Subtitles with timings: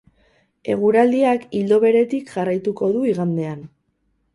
[0.75, 3.67] Eguraldiak ildo beretik jarraituko du igandean.